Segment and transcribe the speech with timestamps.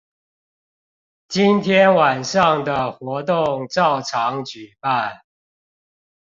[1.27, 5.21] 今天晚上的活動照常舉辦